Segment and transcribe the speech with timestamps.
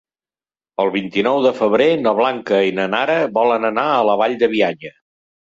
[0.83, 4.51] El vint-i-nou de febrer na Blanca i na Nara volen anar a la Vall de
[4.57, 4.97] Bianya.